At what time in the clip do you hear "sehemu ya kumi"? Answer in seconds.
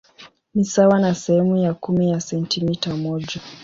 1.15-2.09